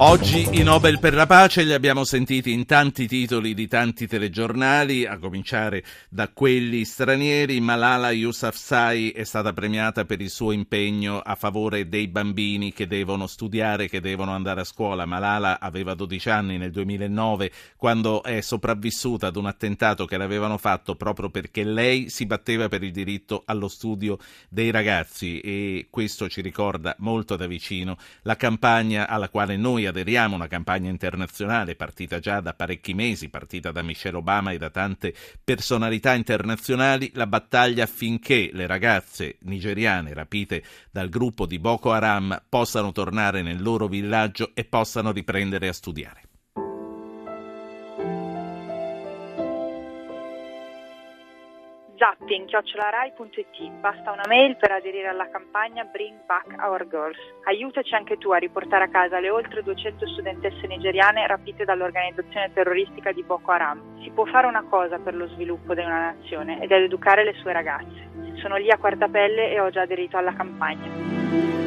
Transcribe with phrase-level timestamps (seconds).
[0.00, 5.04] Oggi i Nobel per la pace li abbiamo sentiti in tanti titoli di tanti telegiornali,
[5.04, 7.58] a cominciare da quelli stranieri.
[7.58, 13.26] Malala Yousafzai è stata premiata per il suo impegno a favore dei bambini che devono
[13.26, 15.04] studiare, che devono andare a scuola.
[15.04, 20.94] Malala aveva 12 anni nel 2009 quando è sopravvissuta ad un attentato che l'avevano fatto
[20.94, 24.16] proprio perché lei si batteva per il diritto allo studio
[24.48, 30.36] dei ragazzi e questo ci ricorda molto da vicino la campagna alla quale noi aderiamo,
[30.36, 35.14] una campagna internazionale partita già da parecchi mesi, partita da Michelle Obama e da tante
[35.42, 42.92] personalità internazionali, la battaglia affinché le ragazze nigeriane rapite dal gruppo di Boko Haram possano
[42.92, 46.22] tornare nel loro villaggio e possano riprendere a studiare.
[51.98, 53.70] zapping.rai.it.
[53.80, 57.18] Basta una mail per aderire alla campagna Bring Back Our Girls.
[57.44, 63.12] Aiutaci anche tu a riportare a casa le oltre 200 studentesse nigeriane rapite dall'organizzazione terroristica
[63.12, 64.00] di Boko Haram.
[64.02, 67.34] Si può fare una cosa per lo sviluppo di una nazione ed è educare le
[67.34, 68.08] sue ragazze.
[68.36, 71.58] Sono lì a quarta pelle e ho già aderito alla campagna.